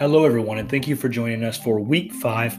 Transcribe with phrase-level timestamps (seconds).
[0.00, 2.58] Hello, everyone, and thank you for joining us for week five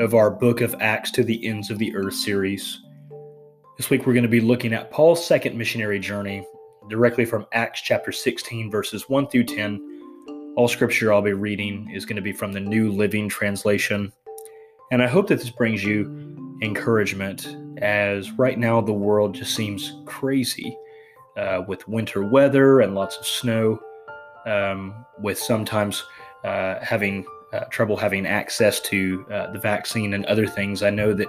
[0.00, 2.80] of our Book of Acts to the Ends of the Earth series.
[3.76, 6.44] This week, we're going to be looking at Paul's second missionary journey
[6.90, 10.54] directly from Acts chapter 16, verses 1 through 10.
[10.56, 14.12] All scripture I'll be reading is going to be from the New Living Translation.
[14.90, 20.02] And I hope that this brings you encouragement as right now the world just seems
[20.06, 20.76] crazy
[21.36, 23.78] uh, with winter weather and lots of snow,
[24.44, 26.02] um, with sometimes
[26.44, 30.82] having uh, trouble having access to uh, the vaccine and other things.
[30.82, 31.28] I know that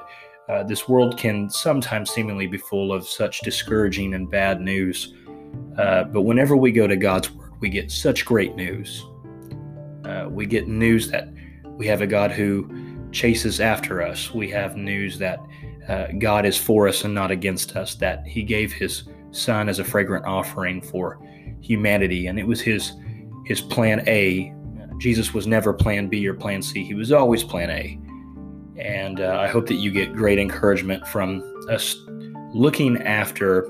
[0.50, 5.14] uh, this world can sometimes seemingly be full of such discouraging and bad news.
[5.78, 9.06] Uh, but whenever we go to God's Word, we get such great news.
[10.04, 11.30] Uh, we get news that
[11.78, 12.68] we have a God who
[13.12, 14.34] chases after us.
[14.34, 15.40] We have news that
[16.18, 19.84] God is for us and not against us, that He gave His Son as a
[19.84, 21.20] fragrant offering for
[21.62, 22.26] humanity.
[22.26, 22.94] And it was His,
[23.46, 24.56] his plan A
[24.98, 28.00] Jesus was never plan B or plan C, he was always plan A.
[28.78, 31.96] And uh, I hope that you get great encouragement from us
[32.54, 33.64] looking after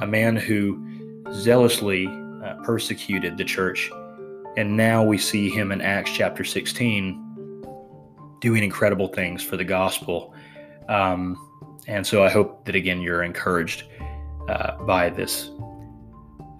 [0.00, 0.84] a man who
[1.32, 3.90] zealously uh, persecuted the church.
[4.56, 7.24] And now we see him in Acts chapter 16
[8.40, 10.34] doing incredible things for the gospel.
[10.88, 11.36] Um,
[11.86, 13.84] and so I hope that, again, you're encouraged
[14.48, 15.50] uh, by this.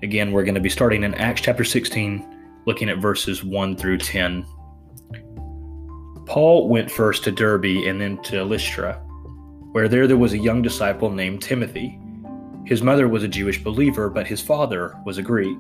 [0.03, 2.38] Again, we're going to be starting in Acts chapter 16
[2.69, 4.45] looking at verses 1 through 10.
[6.27, 9.01] Paul went first to Derbe and then to Lystra,
[9.73, 11.99] where there there was a young disciple named Timothy.
[12.67, 15.59] His mother was a Jewish believer, but his father was a Greek.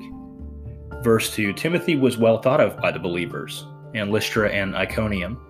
[1.03, 3.65] Verse 2 Timothy was well thought of by the believers,
[3.95, 5.41] and Lystra and Iconium.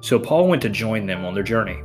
[0.00, 1.82] So Paul went to join them on their journey.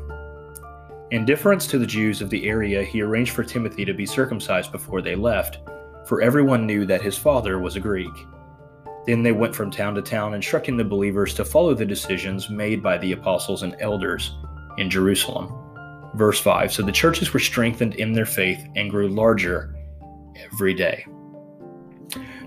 [1.10, 4.72] In deference to the Jews of the area, he arranged for Timothy to be circumcised
[4.72, 5.58] before they left,
[6.06, 8.14] for everyone knew that his father was a Greek.
[9.10, 12.84] Then they went from town to town, instructing the believers to follow the decisions made
[12.84, 14.36] by the apostles and elders
[14.78, 15.52] in Jerusalem.
[16.14, 19.74] Verse 5 So the churches were strengthened in their faith and grew larger
[20.54, 21.08] every day.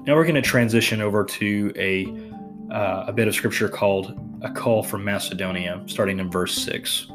[0.07, 2.07] Now we're going to transition over to a,
[2.73, 7.09] uh, a bit of scripture called A Call from Macedonia, starting in verse 6.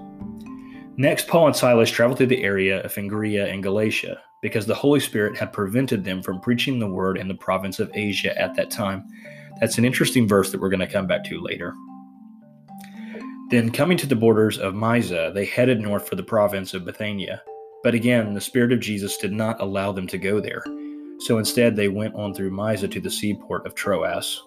[0.98, 5.00] Next, Paul and Silas traveled through the area of Phrygia and Galatia, because the Holy
[5.00, 8.70] Spirit had prevented them from preaching the word in the province of Asia at that
[8.70, 9.06] time
[9.60, 11.74] that's an interesting verse that we're going to come back to later.
[13.50, 17.42] Then, coming to the borders of Mysia, they headed north for the province of Bithynia.
[17.84, 20.64] But again, the Spirit of Jesus did not allow them to go there.
[21.20, 24.44] So instead, they went on through Mysia to the seaport of Troas.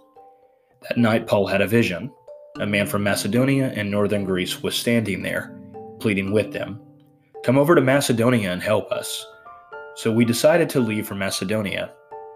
[0.82, 2.12] That night, Paul had a vision.
[2.58, 5.56] A man from Macedonia and northern Greece was standing there,
[6.00, 6.80] pleading with them
[7.42, 9.26] Come over to Macedonia and help us.
[9.94, 11.90] So we decided to leave for Macedonia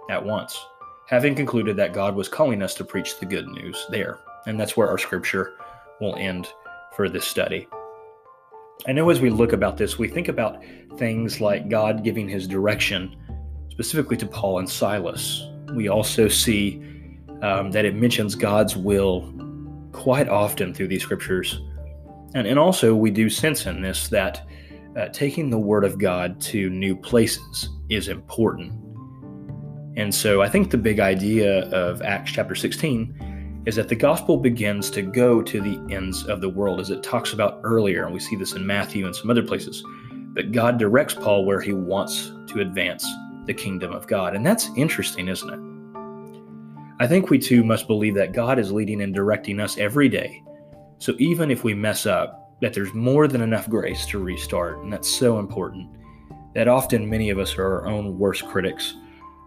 [0.08, 0.58] at once
[1.06, 4.18] having concluded that God was calling us to preach the good news there.
[4.46, 5.54] And that's where our scripture
[6.00, 6.48] will end
[6.94, 7.68] for this study.
[8.86, 10.62] I know as we look about this, we think about
[10.96, 13.16] things like God giving his direction
[13.70, 15.46] specifically to Paul and Silas.
[15.74, 16.82] We also see
[17.42, 19.32] um, that it mentions God's will
[19.92, 21.60] quite often through these scriptures.
[22.34, 24.46] And, and also, we do sense in this that
[24.96, 28.83] uh, taking the word of God to new places is important
[29.96, 34.36] and so I think the big idea of Acts chapter 16 is that the gospel
[34.36, 38.04] begins to go to the ends of the world, as it talks about earlier.
[38.04, 39.82] And we see this in Matthew and some other places.
[40.34, 43.06] But God directs Paul where he wants to advance
[43.46, 44.34] the kingdom of God.
[44.34, 45.60] And that's interesting, isn't it?
[47.00, 50.42] I think we too must believe that God is leading and directing us every day.
[50.98, 54.78] So even if we mess up, that there's more than enough grace to restart.
[54.78, 55.88] And that's so important.
[56.54, 58.94] That often many of us are our own worst critics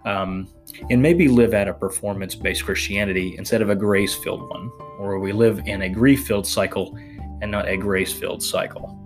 [0.06, 0.48] um,
[0.90, 5.20] and maybe live at a performance based Christianity instead of a grace filled one, or
[5.20, 6.98] we live in a grief filled cycle
[7.42, 8.98] and not a grace filled cycle.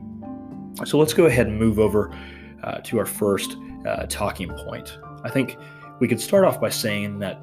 [0.86, 2.18] So let's go ahead and move over
[2.64, 4.98] uh, to our first uh, talking point.
[5.24, 5.58] I think
[6.00, 7.40] we could start off by saying that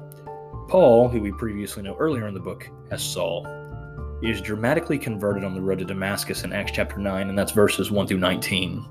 [0.67, 3.47] Paul, who we previously know earlier in the book as Saul,
[4.21, 7.89] is dramatically converted on the road to Damascus in Acts chapter 9, and that's verses
[7.89, 8.85] 1 through 19.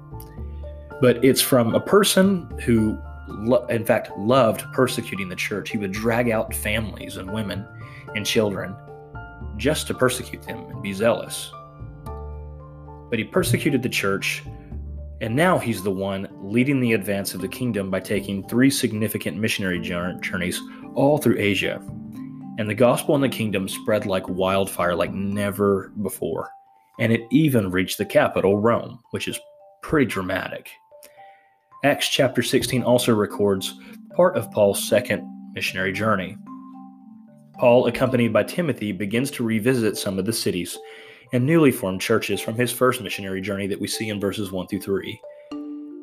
[1.01, 5.71] But it's from a person who lo- in fact, loved persecuting the church.
[5.71, 7.67] He would drag out families and women
[8.15, 8.75] and children
[9.57, 11.51] just to persecute them and be zealous.
[13.11, 14.43] But he persecuted the church,
[15.21, 19.37] and now he's the one leading the advance of the kingdom by taking three significant
[19.37, 20.61] missionary journeys
[20.95, 21.83] all through Asia.
[22.59, 26.51] And the gospel and the kingdom spread like wildfire, like never before.
[26.99, 29.39] And it even reached the capital, Rome, which is
[29.83, 30.69] pretty dramatic.
[31.85, 33.79] Acts chapter 16 also records
[34.17, 35.23] part of Paul's second
[35.55, 36.37] missionary journey.
[37.61, 40.77] Paul, accompanied by Timothy, begins to revisit some of the cities
[41.33, 44.67] and newly formed churches from his first missionary journey that we see in verses 1
[44.67, 45.21] through 3.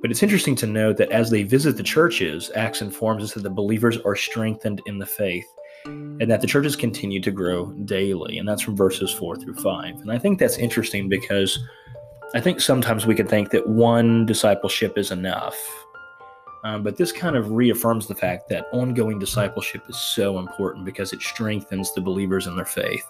[0.01, 3.43] But it's interesting to note that as they visit the churches, Acts informs us that
[3.43, 5.47] the believers are strengthened in the faith
[5.85, 8.37] and that the churches continue to grow daily.
[8.37, 9.95] And that's from verses 4 through 5.
[9.95, 11.59] And I think that's interesting because
[12.35, 15.55] I think sometimes we could think that one discipleship is enough.
[16.65, 21.13] Um, but this kind of reaffirms the fact that ongoing discipleship is so important because
[21.13, 23.09] it strengthens the believers in their faith.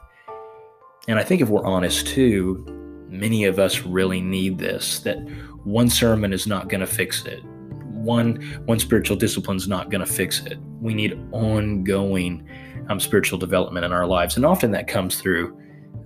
[1.07, 2.63] And I think if we're honest too,
[3.09, 5.17] many of us really need this that
[5.63, 7.43] one sermon is not going to fix it.
[7.85, 8.35] One
[8.65, 10.59] one spiritual discipline is not going to fix it.
[10.79, 12.47] We need ongoing
[12.89, 15.59] um, spiritual development in our lives, and often that comes through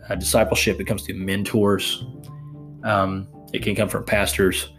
[0.07, 0.79] uh, discipleship.
[0.79, 2.05] It comes through mentors.
[2.83, 4.69] Um, it can come from pastors,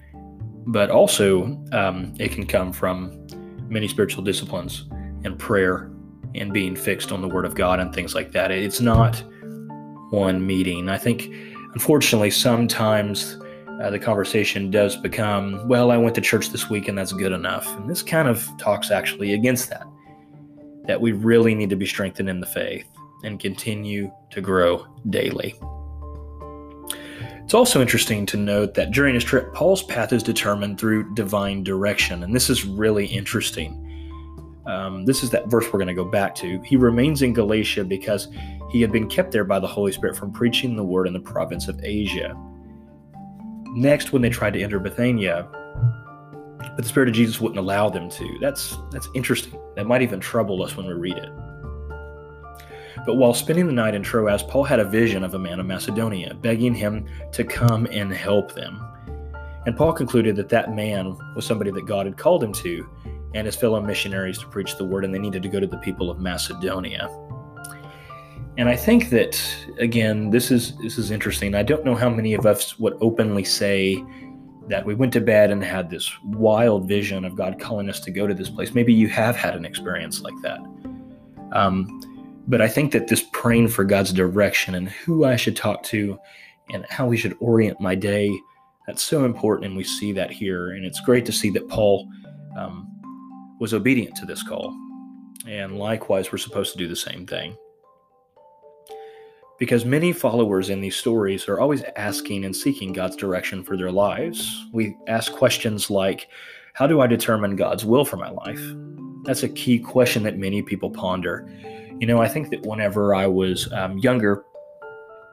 [0.66, 3.26] but also um, it can come from
[3.68, 4.86] many spiritual disciplines
[5.24, 5.90] and prayer
[6.34, 8.50] and being fixed on the Word of God and things like that.
[8.50, 9.22] It's not
[10.10, 10.88] one meeting.
[10.88, 11.32] I think,
[11.72, 13.38] unfortunately, sometimes
[13.82, 17.32] uh, the conversation does become, well, I went to church this week and that's good
[17.32, 17.66] enough.
[17.76, 19.86] And this kind of talks actually against that,
[20.86, 22.86] that we really need to be strengthened in the faith
[23.24, 25.54] and continue to grow daily.
[27.50, 31.64] It's also interesting to note that during his trip, Paul's path is determined through divine
[31.64, 32.22] direction.
[32.22, 34.62] And this is really interesting.
[34.66, 36.62] Um, this is that verse we're going to go back to.
[36.62, 38.28] He remains in Galatia because
[38.70, 41.18] he had been kept there by the Holy Spirit from preaching the word in the
[41.18, 42.36] province of Asia.
[43.74, 48.08] Next, when they tried to enter Bithynia, but the Spirit of Jesus wouldn't allow them
[48.10, 48.38] to.
[48.40, 49.58] That's that's interesting.
[49.74, 51.30] That might even trouble us when we read it.
[53.06, 55.66] But while spending the night in Troas, Paul had a vision of a man of
[55.66, 58.82] Macedonia, begging him to come and help them.
[59.66, 62.88] And Paul concluded that that man was somebody that God had called him to,
[63.34, 65.78] and his fellow missionaries to preach the word, and they needed to go to the
[65.78, 67.08] people of Macedonia.
[68.58, 69.40] And I think that
[69.78, 71.54] again, this is this is interesting.
[71.54, 74.04] I don't know how many of us would openly say
[74.68, 78.10] that we went to bed and had this wild vision of God calling us to
[78.10, 78.74] go to this place.
[78.74, 80.60] Maybe you have had an experience like that.
[81.52, 82.00] Um,
[82.48, 86.18] but I think that this praying for God's direction and who I should talk to
[86.72, 88.32] and how we should orient my day,
[88.86, 89.66] that's so important.
[89.66, 90.70] And we see that here.
[90.70, 92.08] And it's great to see that Paul
[92.56, 92.88] um,
[93.60, 94.76] was obedient to this call.
[95.46, 97.56] And likewise, we're supposed to do the same thing.
[99.58, 103.92] Because many followers in these stories are always asking and seeking God's direction for their
[103.92, 104.66] lives.
[104.72, 106.28] We ask questions like,
[106.72, 108.62] How do I determine God's will for my life?
[109.24, 111.46] That's a key question that many people ponder.
[112.00, 114.42] You know, I think that whenever I was um, younger,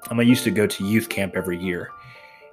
[0.09, 1.89] um, I used to go to youth camp every year.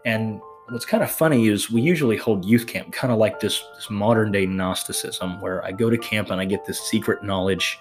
[0.04, 3.60] And what's kind of funny is we usually hold youth camp kind of like this,
[3.74, 7.76] this modern day Gnosticism, where I go to camp and I get this secret knowledge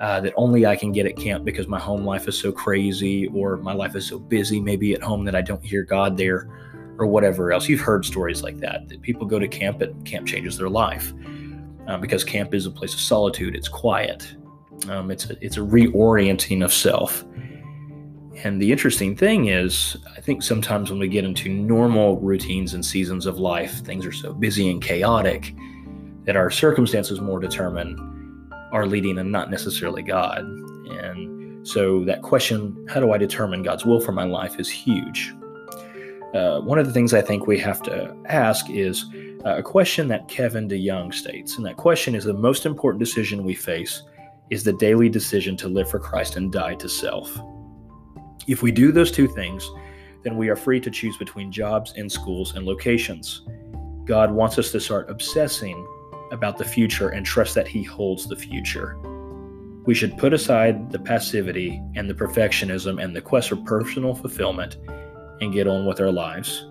[0.00, 3.26] uh, that only I can get at camp because my home life is so crazy
[3.28, 6.48] or my life is so busy, maybe at home that I don't hear God there
[6.98, 7.68] or whatever else.
[7.68, 11.12] You've heard stories like that, that people go to camp and camp changes their life
[11.86, 14.34] uh, because camp is a place of solitude, it's quiet,
[14.88, 17.24] um, it's, a, it's a reorienting of self.
[18.42, 22.84] And the interesting thing is, I think sometimes when we get into normal routines and
[22.84, 25.54] seasons of life, things are so busy and chaotic
[26.24, 30.38] that our circumstances more determine our leading and not necessarily God.
[30.38, 35.34] And so that question, how do I determine God's will for my life, is huge.
[36.32, 39.04] Uh, one of the things I think we have to ask is
[39.44, 41.56] uh, a question that Kevin DeYoung states.
[41.56, 44.02] And that question is the most important decision we face
[44.50, 47.38] is the daily decision to live for Christ and die to self.
[48.46, 49.70] If we do those two things,
[50.22, 53.46] then we are free to choose between jobs and schools and locations.
[54.04, 55.86] God wants us to start obsessing
[56.32, 58.98] about the future and trust that He holds the future.
[59.86, 64.76] We should put aside the passivity and the perfectionism and the quest for personal fulfillment
[65.40, 66.66] and get on with our lives.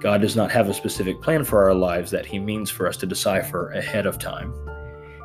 [0.00, 2.96] God does not have a specific plan for our lives that He means for us
[2.98, 4.52] to decipher ahead of time.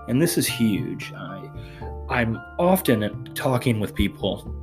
[0.07, 1.11] And this is huge.
[1.13, 1.36] I,
[2.09, 4.53] I'm often talking with people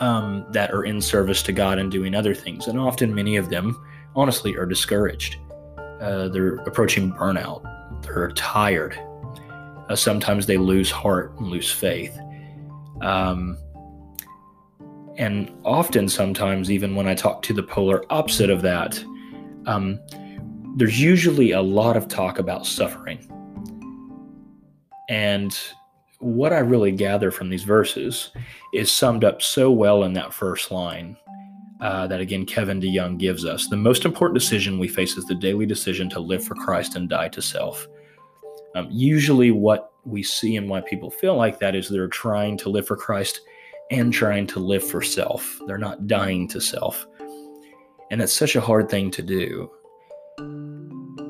[0.00, 2.66] um, that are in service to God and doing other things.
[2.66, 3.76] And often, many of them,
[4.14, 5.36] honestly, are discouraged.
[6.00, 7.62] Uh, they're approaching burnout.
[8.02, 8.98] They're tired.
[9.88, 12.16] Uh, sometimes they lose heart and lose faith.
[13.00, 13.58] Um,
[15.16, 19.02] and often, sometimes, even when I talk to the polar opposite of that,
[19.66, 19.98] um,
[20.76, 23.26] there's usually a lot of talk about suffering.
[25.08, 25.58] And
[26.20, 28.30] what I really gather from these verses
[28.74, 31.16] is summed up so well in that first line
[31.80, 33.68] uh, that again Kevin DeYoung gives us.
[33.68, 37.08] The most important decision we face is the daily decision to live for Christ and
[37.08, 37.86] die to self.
[38.74, 42.68] Um, usually, what we see and why people feel like that is they're trying to
[42.68, 43.40] live for Christ
[43.90, 45.60] and trying to live for self.
[45.66, 47.06] They're not dying to self.
[48.10, 49.70] And that's such a hard thing to do.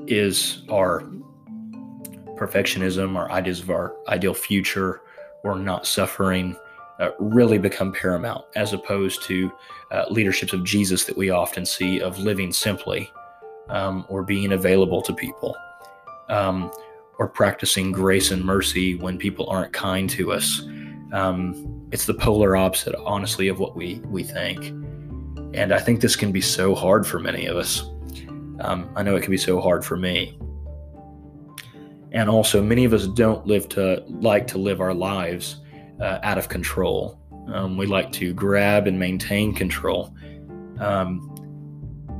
[0.07, 1.05] Is our
[2.39, 5.03] perfectionism, our ideas of our ideal future,
[5.43, 6.57] or not suffering
[6.99, 9.53] uh, really become paramount as opposed to
[9.91, 13.11] uh, leaderships of Jesus that we often see of living simply
[13.69, 15.57] um, or being available to people
[16.29, 16.71] um,
[17.19, 20.63] or practicing grace and mercy when people aren't kind to us.
[21.13, 24.67] Um, it's the polar opposite, honestly, of what we, we think.
[25.55, 27.83] And I think this can be so hard for many of us.
[28.61, 30.39] Um, I know it can be so hard for me.
[32.13, 35.57] And also, many of us don't live to like to live our lives
[36.01, 37.19] uh, out of control.
[37.53, 40.15] Um, we like to grab and maintain control,
[40.81, 41.35] um,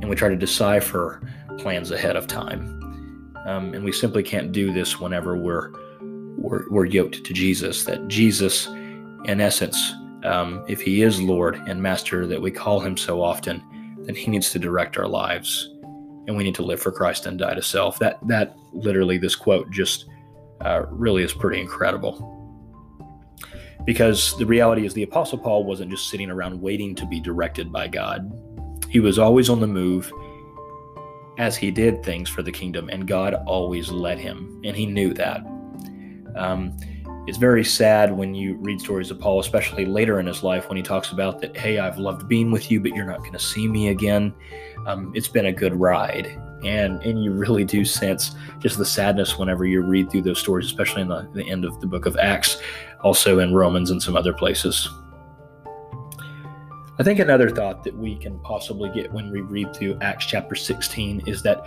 [0.01, 1.21] and we try to decipher
[1.57, 2.79] plans ahead of time.
[3.45, 5.71] Um, and we simply can't do this whenever we're,
[6.37, 7.83] we're, we're yoked to Jesus.
[7.85, 8.67] That Jesus,
[9.25, 9.93] in essence,
[10.23, 13.63] um, if He is Lord and Master that we call Him so often,
[14.03, 15.73] then He needs to direct our lives,
[16.29, 17.97] and we need to live for Christ and die to self.
[17.97, 20.05] That that literally, this quote just
[20.61, 22.35] uh, really is pretty incredible.
[23.83, 27.71] Because the reality is, the Apostle Paul wasn't just sitting around waiting to be directed
[27.71, 28.31] by God.
[28.89, 30.13] He was always on the move
[31.39, 35.15] as he did things for the kingdom, and God always led him, and he knew
[35.15, 35.43] that.
[36.35, 36.77] Um,
[37.29, 40.77] it's very sad when you read stories of Paul, especially later in his life, when
[40.77, 43.39] he talks about that, hey, I've loved being with you, but you're not going to
[43.39, 44.33] see me again.
[44.87, 46.25] Um, it's been a good ride.
[46.65, 50.65] And, and you really do sense just the sadness whenever you read through those stories,
[50.65, 52.59] especially in the, the end of the book of Acts,
[53.03, 54.89] also in Romans and some other places.
[56.97, 60.55] I think another thought that we can possibly get when we read through Acts chapter
[60.55, 61.63] 16 is that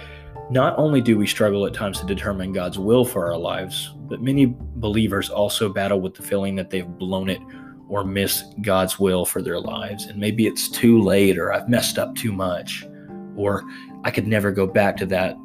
[0.52, 4.20] not only do we struggle at times to determine God's will for our lives, but
[4.20, 7.40] many believers also battle with the feeling that they've blown it
[7.88, 10.04] or missed God's will for their lives.
[10.04, 12.86] And maybe it's too late, or I've messed up too much,
[13.34, 13.64] or
[14.04, 15.36] I could never go back to that.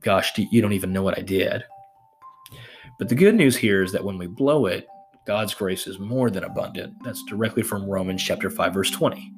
[0.00, 1.62] Gosh, you don't even know what I did.
[2.98, 4.88] But the good news here is that when we blow it,
[5.28, 6.94] God's grace is more than abundant.
[7.04, 9.32] That's directly from Romans chapter 5, verse 20.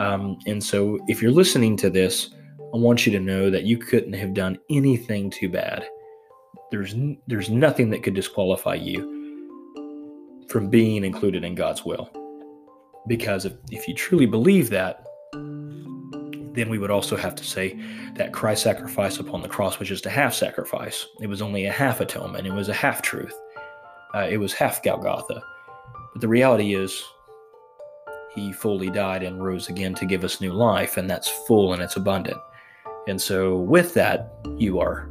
[0.00, 2.30] Um, and so if you're listening to this,
[2.74, 5.86] I want you to know that you couldn't have done anything too bad.
[6.70, 6.94] There's
[7.26, 9.18] there's nothing that could disqualify you
[10.48, 12.10] from being included in God's will.
[13.06, 17.78] Because if, if you truly believe that, then we would also have to say
[18.16, 21.06] that Christ's sacrifice upon the cross was just a half sacrifice.
[21.20, 22.46] It was only a half atonement.
[22.46, 23.34] It was a half truth.
[24.14, 25.42] Uh, it was half Golgotha.
[26.12, 27.02] But the reality is,
[28.34, 31.82] he fully died and rose again to give us new life, and that's full and
[31.82, 32.38] it's abundant.
[33.08, 35.08] And so, with that, you are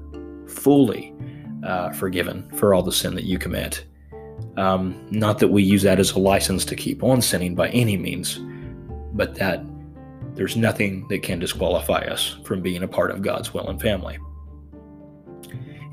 [0.48, 1.16] fully
[1.64, 3.86] uh, forgiven for all the sin that you commit.
[4.56, 7.98] Um, not that we use that as a license to keep on sinning by any
[7.98, 8.40] means,
[9.14, 9.66] but that
[10.36, 14.20] there's nothing that can disqualify us from being a part of God's will and family.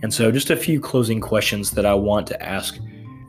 [0.02, 2.78] And so, just a few closing questions that I want to ask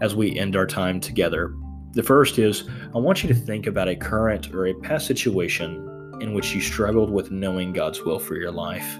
[0.02, 1.56] as we end our time together.
[1.94, 5.95] The first is I want you to think about a current or a past situation
[6.22, 9.00] in which you struggled with knowing God's will for your life.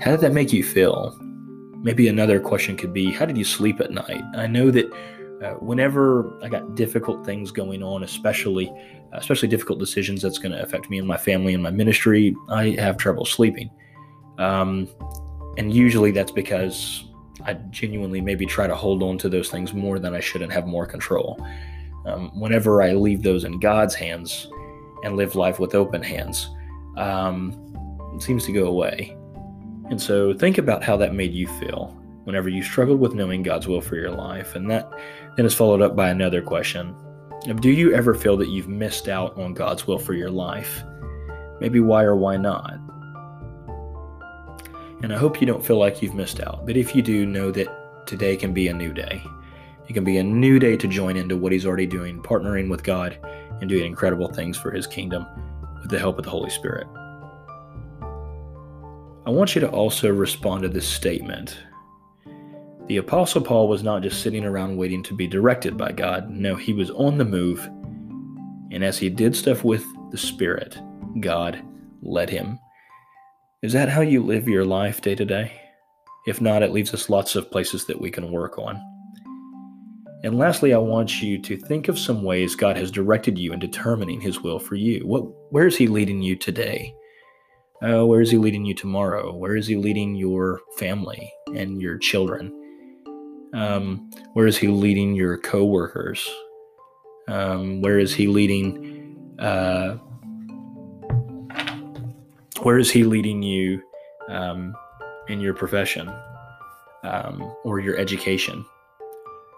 [0.00, 1.16] How did that make you feel?
[1.82, 4.22] Maybe another question could be How did you sleep at night?
[4.36, 4.90] I know that
[5.42, 8.72] uh, whenever I got difficult things going on, especially
[9.12, 12.70] especially difficult decisions that's going to affect me and my family and my ministry, I
[12.78, 13.70] have trouble sleeping.
[14.38, 14.88] Um,
[15.56, 17.04] and usually that's because
[17.44, 20.52] I genuinely maybe try to hold on to those things more than I should and
[20.52, 21.38] have more control.
[22.06, 24.48] Um, whenever I leave those in God's hands
[25.04, 26.50] and live life with open hands,
[26.96, 27.60] um,
[28.18, 29.16] seems to go away.
[29.90, 33.68] And so think about how that made you feel whenever you struggled with knowing God's
[33.68, 34.54] will for your life.
[34.54, 34.90] And that
[35.36, 36.94] then is followed up by another question
[37.60, 40.82] Do you ever feel that you've missed out on God's will for your life?
[41.60, 42.74] Maybe why or why not?
[45.02, 46.64] And I hope you don't feel like you've missed out.
[46.64, 49.22] But if you do, know that today can be a new day.
[49.86, 52.82] It can be a new day to join into what He's already doing, partnering with
[52.82, 53.18] God
[53.60, 55.26] and doing incredible things for His kingdom
[55.80, 56.86] with the help of the Holy Spirit.
[59.26, 61.56] I want you to also respond to this statement.
[62.86, 66.28] The Apostle Paul was not just sitting around waiting to be directed by God.
[66.30, 67.64] No, he was on the move.
[68.70, 70.78] And as he did stuff with the Spirit,
[71.20, 71.62] God
[72.02, 72.58] led him
[73.64, 75.50] is that how you live your life day to day?
[76.26, 78.78] If not, it leaves us lots of places that we can work on.
[80.24, 83.58] And lastly, I want you to think of some ways God has directed you in
[83.58, 85.06] determining His will for you.
[85.06, 85.20] What,
[85.52, 86.94] where is He leading you today?
[87.82, 89.34] Uh, where is He leading you tomorrow?
[89.36, 92.50] Where is He leading your family and your children?
[93.52, 96.26] Um, where is He leading your coworkers?
[97.28, 99.36] Um, where is He leading?
[99.38, 99.96] Uh,
[102.62, 103.82] where is He leading you
[104.30, 104.74] um,
[105.28, 106.10] in your profession
[107.02, 108.64] um, or your education?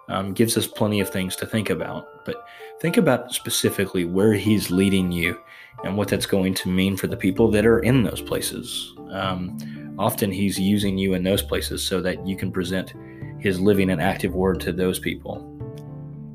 [0.09, 2.47] Um, gives us plenty of things to think about, but
[2.81, 5.37] think about specifically where He's leading you
[5.83, 8.95] and what that's going to mean for the people that are in those places.
[9.11, 9.59] Um,
[9.99, 12.95] often He's using you in those places so that you can present
[13.41, 15.53] His living and active word to those people.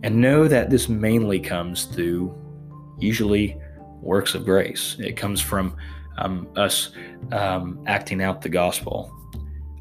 [0.03, 2.35] And know that this mainly comes through
[2.99, 3.57] usually
[4.01, 4.95] works of grace.
[4.99, 5.75] It comes from
[6.17, 6.91] um, us
[7.31, 9.15] um, acting out the gospel.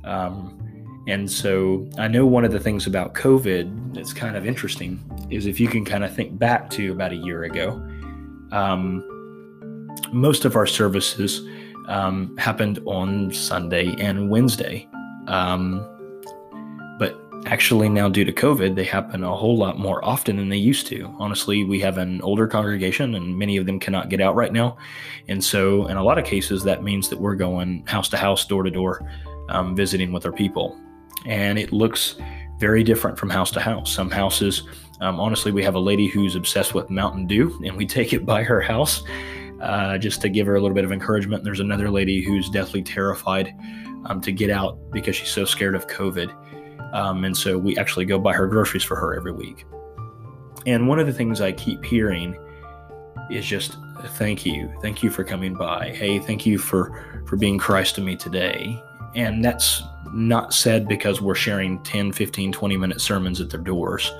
[0.05, 0.59] Um,
[1.07, 5.47] and so I know one of the things about COVID that's kind of interesting is
[5.47, 7.71] if you can kind of think back to about a year ago,
[8.53, 9.05] um,
[10.13, 11.43] most of our services
[11.89, 14.89] um, happened on Sunday and Wednesday.
[15.27, 15.87] Um,
[16.99, 20.57] but actually, now due to COVID, they happen a whole lot more often than they
[20.57, 21.15] used to.
[21.19, 24.77] Honestly, we have an older congregation and many of them cannot get out right now.
[25.29, 28.45] And so, in a lot of cases, that means that we're going house to house,
[28.45, 29.09] door to door,
[29.49, 30.79] um, visiting with our people.
[31.27, 32.17] And it looks
[32.59, 33.93] very different from house to house.
[33.93, 34.63] Some houses,
[35.01, 38.25] um, honestly, we have a lady who's obsessed with Mountain Dew, and we take it
[38.27, 39.03] by her house
[39.61, 41.45] uh, just to give her a little bit of encouragement.
[41.45, 43.55] There's another lady who's deathly terrified
[44.07, 46.35] um, to get out because she's so scared of COVID.
[46.95, 49.65] Um, and so we actually go buy her groceries for her every week.
[50.67, 52.37] And one of the things I keep hearing
[53.31, 53.77] is just
[54.17, 54.73] thank you.
[54.83, 55.91] Thank you for coming by.
[55.91, 58.83] Hey, thank you for for being Christ to me today.
[59.15, 64.13] And that's not said because we're sharing 10, 15, 20 minute sermons at their doors.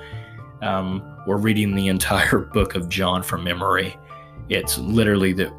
[0.61, 3.95] Um, we're reading the entire book of John from memory.
[4.49, 5.51] It's literally that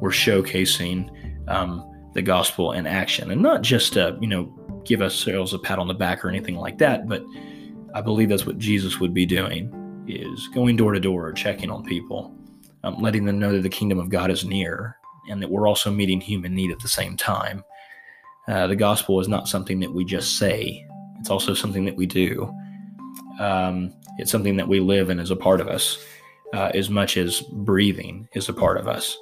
[0.00, 1.10] we're showcasing
[1.48, 4.44] um, the gospel in action, and not just to you know
[4.84, 7.24] give ourselves a pat on the back or anything like that, but
[7.94, 9.72] I believe that's what Jesus would be doing
[10.08, 12.34] is going door to door, checking on people,
[12.84, 14.96] um, letting them know that the kingdom of God is near,
[15.28, 17.64] and that we're also meeting human need at the same time.
[18.48, 20.86] Uh, the gospel is not something that we just say;
[21.18, 22.52] it's also something that we do.
[23.40, 26.04] Um, it's something that we live and is a part of us
[26.54, 29.16] uh, as much as breathing is a part of us.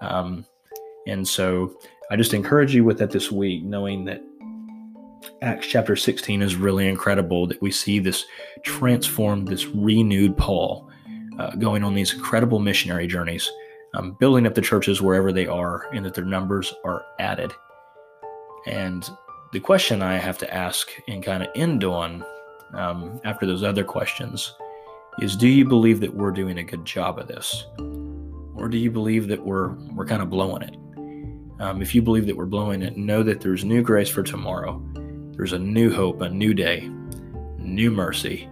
[0.00, 0.44] Um,
[1.06, 1.78] and so
[2.10, 4.22] I just encourage you with that this week, knowing that
[5.40, 8.24] Acts chapter 16 is really incredible that we see this
[8.64, 10.90] transformed, this renewed Paul
[11.38, 13.50] uh, going on these incredible missionary journeys,
[13.94, 17.52] um, building up the churches wherever they are, and that their numbers are added.
[18.66, 19.08] And
[19.52, 22.24] the question I have to ask and kind of end on
[22.74, 24.54] um, after those other questions
[25.20, 27.66] is do you believe that we're doing a good job of this?
[28.54, 30.76] Or do you believe that we're we're kind of blowing it?
[31.60, 34.82] Um, if you believe that we're blowing it, know that there's new grace for tomorrow.
[35.36, 36.90] There's a new hope, a new day,
[37.58, 38.48] new mercy,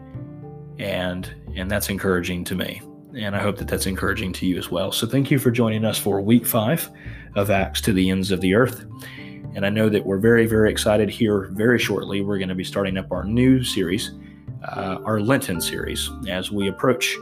[0.78, 2.82] and and that's encouraging to me.
[3.16, 4.92] And I hope that that's encouraging to you as well.
[4.92, 6.88] So thank you for joining us for week five
[7.34, 8.84] of Acts to the ends of the earth.
[9.54, 12.20] And I know that we're very, very excited here very shortly.
[12.20, 14.12] We're going to be starting up our new series
[14.64, 17.16] uh, our Lenten series as we approach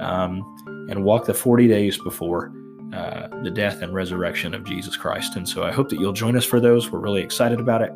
[0.00, 2.52] um, and walk the 40 days before
[2.92, 5.36] uh, the death and resurrection of Jesus Christ.
[5.36, 6.90] And so I hope that you'll join us for those.
[6.90, 7.92] We're really excited about it.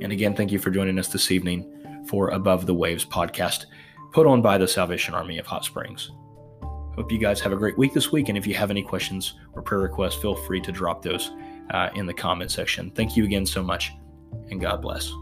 [0.00, 3.66] And again, thank you for joining us this evening for Above the Waves podcast,
[4.12, 6.10] put on by the Salvation Army of Hot Springs.
[6.60, 8.28] Hope you guys have a great week this week.
[8.28, 11.30] And if you have any questions or prayer requests, feel free to drop those
[11.70, 12.90] uh, in the comment section.
[12.90, 13.92] Thank you again so much,
[14.50, 15.12] and God bless.